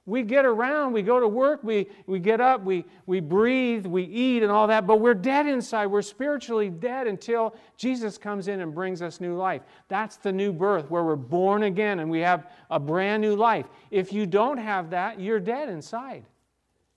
[0.05, 4.03] we get around, we go to work, we, we get up, we, we breathe, we
[4.03, 5.87] eat, and all that, but we're dead inside.
[5.87, 9.63] We're spiritually dead until Jesus comes in and brings us new life.
[9.87, 13.67] That's the new birth, where we're born again and we have a brand new life.
[13.93, 16.25] If you don't have that, you're dead inside.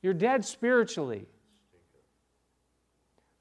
[0.02, 1.28] You're dead spiritually.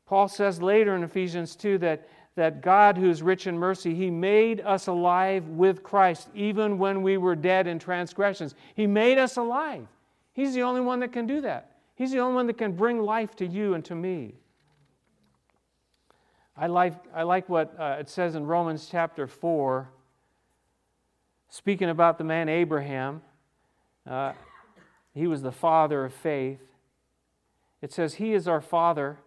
[0.06, 2.06] Paul says later in Ephesians 2 that
[2.37, 7.03] that God, who is rich in mercy, He made us alive with Christ even when
[7.03, 8.55] we were dead in transgressions.
[8.74, 9.87] He made us alive.
[10.32, 11.70] He's the only one that can do that.
[11.95, 14.35] He's the only one that can bring life to you and to me.
[16.57, 19.89] I like, I like what uh, it says in Romans chapter 4,
[21.49, 23.22] speaking about the man Abraham.
[24.09, 24.32] Uh,
[25.14, 26.61] he was the father of faith.
[27.80, 29.18] It says, He is our father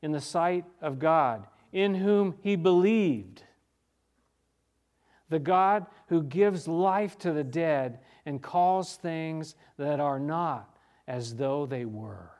[0.00, 3.42] in the sight of God in whom he believed.
[5.28, 10.76] The God who gives life to the dead and calls things that are not
[11.08, 12.30] as though they were.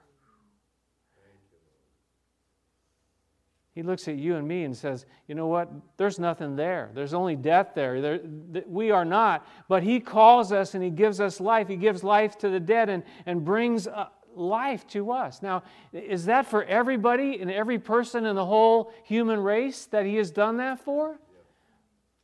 [3.77, 5.71] He looks at you and me and says, You know what?
[5.99, 6.91] There's nothing there.
[6.95, 8.01] There's only death there.
[8.01, 9.47] there th- we are not.
[9.69, 11.69] But He calls us and He gives us life.
[11.69, 14.07] He gives life to the dead and, and brings uh,
[14.37, 15.43] life to us.
[15.43, 15.63] Now,
[15.93, 20.31] is that for everybody and every person in the whole human race that He has
[20.31, 21.19] done that for?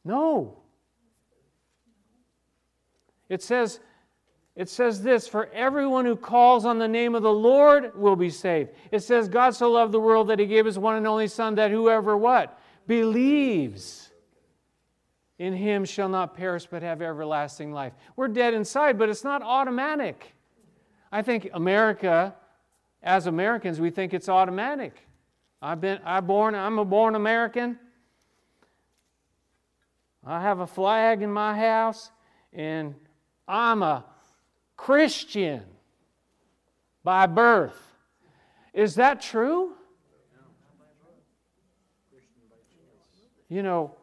[0.04, 0.58] No.
[3.28, 3.80] It says,
[4.54, 8.28] it says this for everyone who calls on the name of the Lord will be
[8.28, 8.70] saved.
[8.90, 11.54] It says, God so loved the world that he gave his one and only Son,
[11.54, 12.58] that whoever what?
[12.86, 14.10] Believes
[15.38, 17.94] in him shall not perish but have everlasting life.
[18.16, 20.34] We're dead inside, but it's not automatic.
[21.14, 22.34] I think America,
[23.02, 25.06] as Americans, we think it's automatic.
[25.60, 27.78] I've been, I born, I'm a born American.
[30.24, 32.10] I have a flag in my house,
[32.54, 32.94] and
[33.46, 34.06] I'm a
[34.74, 35.62] Christian
[37.04, 37.94] by birth.
[38.72, 39.74] Is that true?
[43.50, 43.94] You know,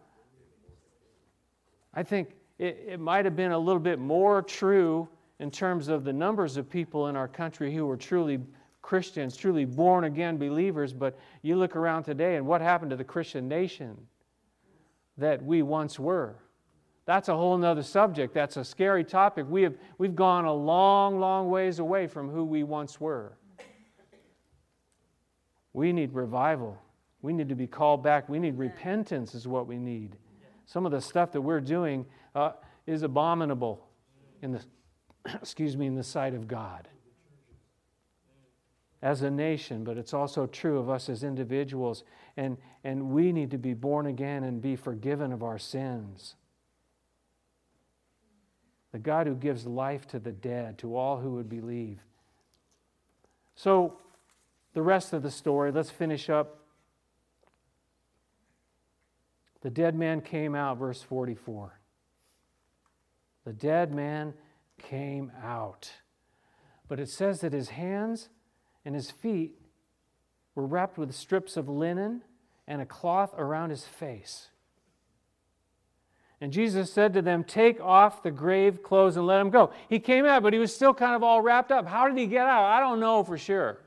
[1.91, 5.09] I think it, it might have been a little bit more true
[5.39, 8.39] in terms of the numbers of people in our country who are truly
[8.81, 13.03] Christians, truly born again believers, but you look around today and what happened to the
[13.03, 13.97] Christian nation
[15.17, 16.35] that we once were?
[17.05, 18.33] That's a whole other subject.
[18.33, 19.45] That's a scary topic.
[19.49, 23.37] We have, we've gone a long, long ways away from who we once were.
[25.73, 26.77] We need revival.
[27.21, 28.29] We need to be called back.
[28.29, 30.17] We need repentance, is what we need.
[30.65, 32.51] Some of the stuff that we're doing uh,
[32.85, 33.87] is abominable
[34.41, 34.63] in the
[35.41, 36.87] excuse me, in the sight of God
[39.01, 42.03] as a nation, but it's also true of us as individuals.
[42.35, 46.35] And, and we need to be born again and be forgiven of our sins.
[48.91, 51.99] The God who gives life to the dead, to all who would believe.
[53.55, 53.97] So,
[54.73, 56.59] the rest of the story, let's finish up.
[59.61, 61.79] The dead man came out, verse 44.
[63.45, 64.33] The dead man
[64.79, 65.91] came out.
[66.87, 68.29] But it says that his hands
[68.83, 69.51] and his feet
[70.55, 72.23] were wrapped with strips of linen
[72.67, 74.49] and a cloth around his face.
[76.41, 79.71] And Jesus said to them, Take off the grave clothes and let him go.
[79.89, 81.85] He came out, but he was still kind of all wrapped up.
[81.85, 82.63] How did he get out?
[82.63, 83.79] I don't know for sure.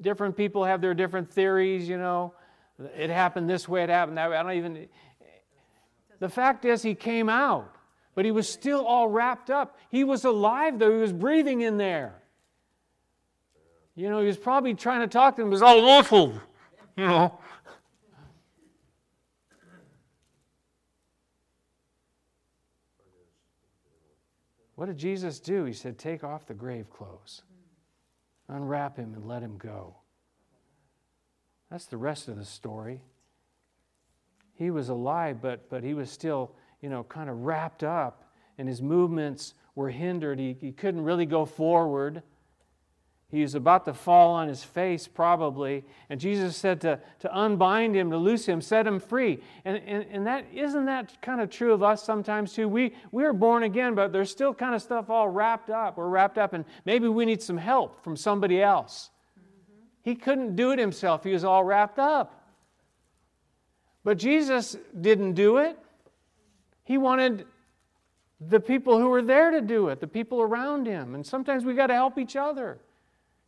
[0.00, 2.34] Different people have their different theories, you know.
[2.96, 4.36] it happened this way, it happened that way.
[4.36, 4.88] I don't even.
[6.18, 7.72] The fact is, he came out,
[8.14, 9.78] but he was still all wrapped up.
[9.90, 12.14] He was alive, though, he was breathing in there.
[13.96, 16.40] You know, he was probably trying to talk to him, it was all muffled,
[16.96, 17.38] you know.
[24.76, 25.64] What did Jesus do?
[25.64, 27.42] He said, Take off the grave clothes,
[28.48, 29.94] unwrap him, and let him go.
[31.70, 33.00] That's the rest of the story.
[34.54, 36.52] He was alive, but, but he was still,
[36.84, 40.38] you know, kind of wrapped up, and his movements were hindered.
[40.38, 42.22] He, he couldn't really go forward.
[43.30, 45.86] He was about to fall on his face, probably.
[46.10, 49.40] And Jesus said to, to unbind him, to loose him, set him free.
[49.64, 52.68] And, and, and that isn't that kind of true of us sometimes too?
[52.68, 55.96] We, we are born again, but there's still kind of stuff all wrapped up.
[55.96, 59.08] We're wrapped up, and maybe we need some help from somebody else.
[60.02, 62.42] He couldn't do it himself, he was all wrapped up.
[64.04, 65.78] But Jesus didn't do it.
[66.84, 67.46] He wanted
[68.40, 71.14] the people who were there to do it, the people around him.
[71.14, 72.78] And sometimes we got to help each other.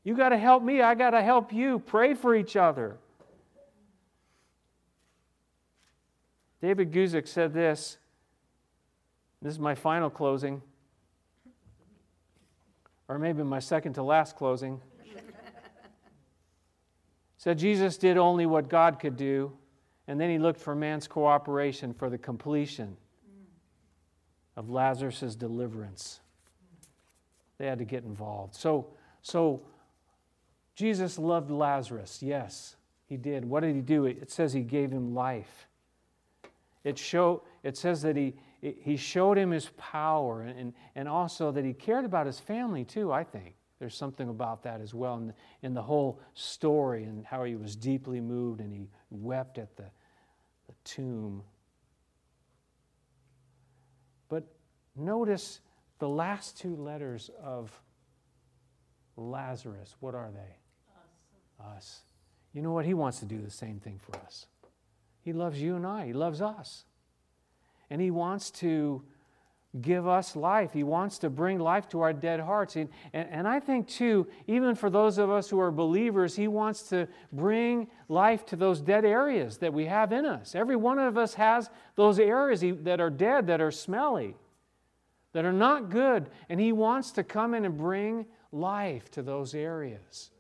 [0.05, 1.80] You got to help me, I got to help you.
[1.80, 2.97] Pray for each other.
[6.62, 7.99] David Guzik said this.
[9.43, 10.62] This is my final closing,
[13.07, 14.80] or maybe my second to last closing.
[17.37, 19.53] said Jesus did only what God could do,
[20.09, 22.97] and then he looked for man's cooperation for the completion
[24.57, 26.21] of Lazarus' deliverance.
[27.59, 28.55] They had to get involved.
[28.55, 28.89] So,
[29.23, 29.63] so
[30.75, 32.23] Jesus loved Lazarus.
[32.23, 32.77] Yes,
[33.07, 33.45] he did.
[33.45, 34.05] What did he do?
[34.05, 35.67] It says he gave him life.
[36.85, 41.65] It, show, it says that he, he showed him his power and, and also that
[41.65, 43.55] he cared about his family too, I think.
[43.79, 47.57] There's something about that as well in the, in the whole story and how he
[47.57, 49.85] was deeply moved and he wept at the,
[50.67, 51.43] the tomb.
[54.29, 54.45] But
[54.97, 55.61] notice
[55.99, 57.71] the last two letters of
[59.17, 59.95] Lazarus.
[60.01, 60.57] What are they?
[61.61, 62.01] us.
[62.53, 62.85] You know what?
[62.85, 64.47] He wants to do the same thing for us.
[65.23, 66.85] He loves you and I, He loves us.
[67.91, 69.03] And He wants to
[69.81, 70.73] give us life.
[70.73, 72.77] He wants to bring life to our dead hearts.
[72.77, 76.49] And, and, and, I think, too, even for those of us who are believers, He
[76.49, 80.55] wants to bring life to those dead areas that we have in us.
[80.55, 84.37] Every one of us has those areas that are dead, that are smelly,
[85.37, 86.30] that are not good.
[86.49, 90.30] And He wants to come in and bring life to those areas.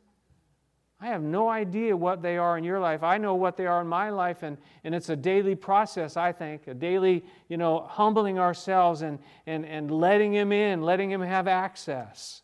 [0.98, 3.02] I have no idea what they are in your life.
[3.02, 6.32] I know what they are in my life, and, and it's a daily process, I
[6.32, 11.20] think, a daily, you know, humbling ourselves and, and, and letting Him in, letting Him
[11.20, 12.40] have access.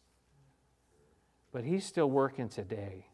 [1.53, 3.07] But He's still working today.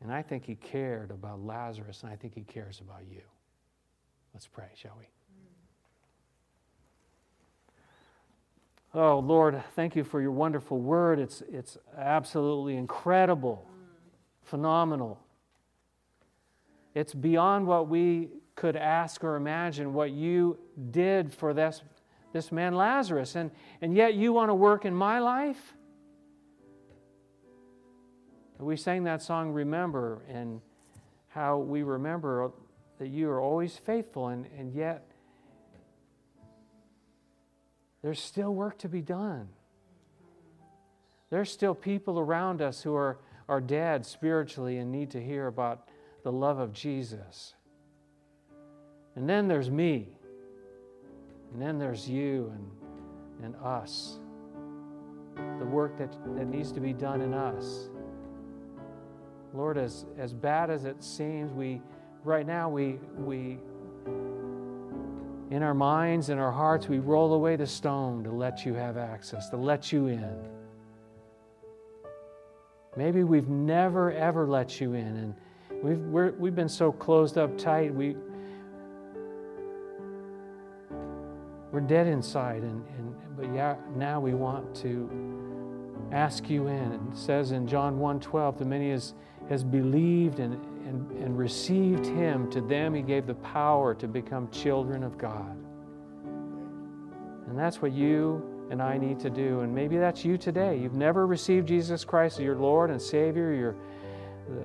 [0.00, 3.22] And I think He cared about Lazarus, and I think He cares about you.
[4.32, 5.06] Let's pray, shall we?
[8.94, 11.18] Oh, Lord, thank you for your wonderful word.
[11.18, 13.68] It's, it's absolutely incredible
[14.48, 15.20] phenomenal.
[16.94, 20.58] It's beyond what we could ask or imagine what you
[20.90, 21.82] did for this,
[22.32, 23.36] this man Lazarus.
[23.36, 23.50] And,
[23.82, 25.74] and yet you want to work in my life?
[28.58, 30.60] We sang that song, Remember, and
[31.28, 32.50] how we remember
[32.98, 35.07] that you are always faithful, and, and yet
[38.02, 39.48] there's still work to be done.
[41.30, 43.18] There's still people around us who are
[43.48, 45.88] are dead spiritually and need to hear about
[46.22, 47.54] the love of Jesus.
[49.16, 50.08] And then there's me.
[51.52, 54.18] And then there's you and, and us.
[55.58, 57.88] The work that, that needs to be done in us.
[59.54, 61.80] Lord, as, as bad as it seems, we
[62.24, 63.58] right now we we
[65.50, 68.96] in our minds, in our hearts, we roll away the stone to let you have
[68.96, 70.36] access, to let you in.
[72.96, 75.34] Maybe we've never, ever let you in, and
[75.82, 77.94] we've, we're, we've been so closed up tight.
[77.94, 78.16] We,
[81.70, 85.08] we're dead inside, and, and, but yeah, now we want to
[86.12, 86.92] ask you in.
[86.92, 89.14] It says in John 1.12, to many has,
[89.48, 94.50] has believed and, and, and received him, to them he gave the power to become
[94.50, 95.56] children of God.
[97.46, 99.60] And that's what you and I need to do.
[99.60, 100.78] And maybe that's you today.
[100.78, 103.52] You've never received Jesus Christ as your Lord and Savior.
[103.52, 103.76] Your,
[104.48, 104.64] the,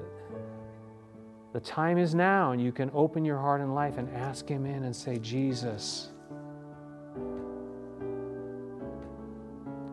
[1.53, 4.65] the time is now, and you can open your heart and life and ask Him
[4.65, 6.09] in and say, Jesus,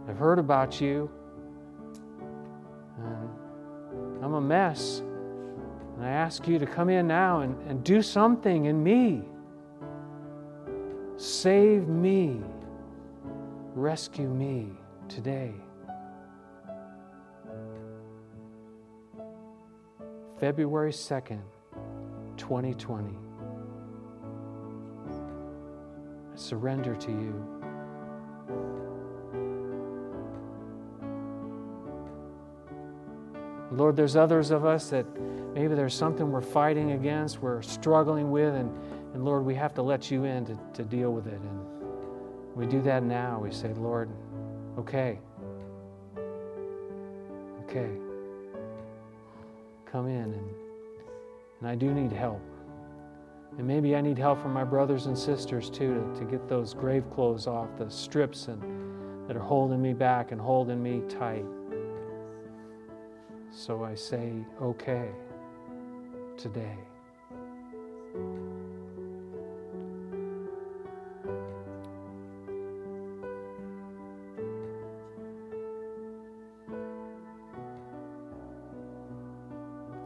[0.08, 1.10] I've heard about you.
[4.22, 5.02] I'm a mess.
[6.00, 9.22] And I ask you to come in now and, and do something in me.
[11.18, 12.40] Save me.
[13.74, 14.70] Rescue me
[15.10, 15.52] today.
[20.38, 21.42] February 2nd,
[22.38, 23.14] 2020.
[26.32, 27.60] I surrender to you.
[33.70, 35.04] Lord, there's others of us that
[35.54, 38.70] maybe there's something we're fighting against, we're struggling with, and,
[39.14, 41.40] and Lord, we have to let you in to, to deal with it.
[41.40, 41.60] And
[42.54, 43.40] we do that now.
[43.42, 44.08] We say, Lord,
[44.78, 45.18] okay.
[47.64, 47.90] Okay.
[49.90, 50.34] Come in.
[50.34, 50.50] And,
[51.60, 52.40] and I do need help.
[53.58, 56.72] And maybe I need help from my brothers and sisters too to, to get those
[56.72, 58.62] grave clothes off, the strips and,
[59.28, 61.44] that are holding me back and holding me tight.
[63.52, 64.32] So I say,
[64.62, 65.10] okay,
[66.40, 66.74] today.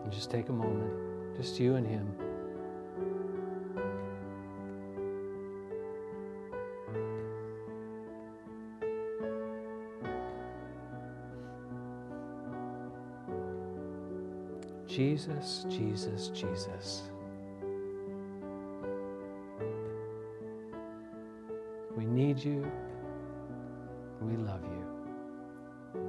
[0.02, 2.23] And just take a moment, just you and Him.
[14.94, 17.02] Jesus, Jesus, Jesus.
[21.96, 22.70] We need you.
[24.20, 26.00] We love you.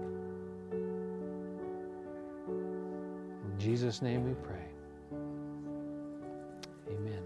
[3.43, 4.67] In Jesus' name we pray.
[6.91, 7.23] Amen.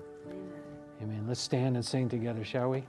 [1.01, 1.26] Amen.
[1.28, 2.86] Let's stand and sing together, shall we?